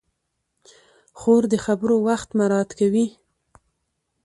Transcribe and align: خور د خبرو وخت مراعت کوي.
خور 1.19 1.43
د 1.53 1.55
خبرو 1.65 1.95
وخت 2.07 2.29
مراعت 2.39 2.71
کوي. 2.79 3.07